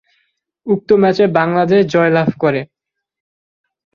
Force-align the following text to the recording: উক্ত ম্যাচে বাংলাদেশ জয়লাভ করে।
উক্ত 0.67 0.89
ম্যাচে 1.01 1.25
বাংলাদেশ 1.37 1.81
জয়লাভ 1.93 2.29
করে। 2.39 2.61